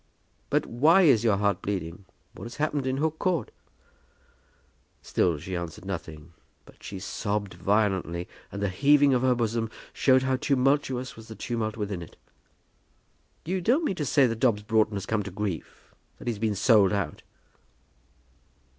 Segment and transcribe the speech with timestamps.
[0.49, 2.05] "But why is your heart bleeding?
[2.33, 3.51] What has happened in Hook Court?"
[5.03, 6.33] Still she answered nothing,
[6.65, 11.35] but she sobbed violently and the heaving of her bosom showed how tumultuous was the
[11.35, 12.17] tumult within it.
[13.45, 16.41] "You don't mean to say that Dobbs Broughton has come to grief; that he's to
[16.41, 17.21] be sold out?"